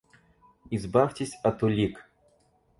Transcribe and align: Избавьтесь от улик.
Избавьтесь 0.75 1.39
от 1.43 1.61
улик. 1.65 1.95